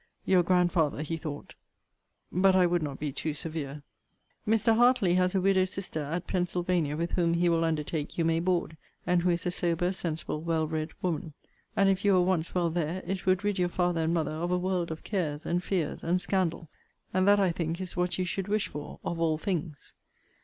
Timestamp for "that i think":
17.27-17.79